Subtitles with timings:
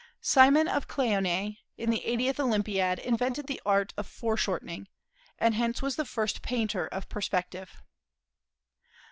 [0.19, 4.87] Cimon of Cleonae, in the eightieth Olympiad, invented the art of "fore shortening,"
[5.37, 7.83] and hence was the first painter of perspective.